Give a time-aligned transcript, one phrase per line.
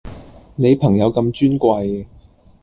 [0.55, 2.05] 你朋友咁尊貴